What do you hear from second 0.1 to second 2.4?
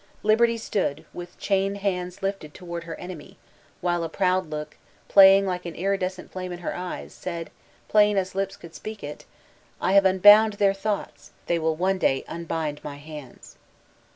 Liberty stood widi chained hands